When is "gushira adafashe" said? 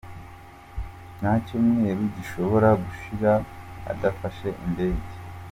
2.83-4.47